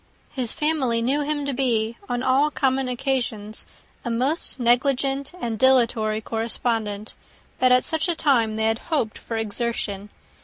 His 0.31 0.51
family 0.51 0.99
knew 1.03 1.21
him 1.21 1.45
to 1.45 1.53
be, 1.53 1.95
on 2.09 2.23
all 2.23 2.49
common 2.49 2.87
occasions, 2.87 3.67
a 4.03 4.09
most 4.09 4.59
negligent 4.59 5.31
and 5.39 5.59
dilatory 5.59 6.21
correspondent; 6.21 7.13
but 7.59 7.71
at 7.71 7.85
such 7.85 8.07
a 8.07 8.15
time 8.15 8.55
they 8.55 8.65
had 8.65 8.79
hoped 8.89 9.19
for 9.19 9.37
exertion. 9.37 10.09